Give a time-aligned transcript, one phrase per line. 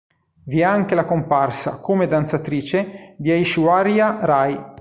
[0.45, 4.59] Vi è anche la comparsa, come danzatrice, di Aishwarya Rai.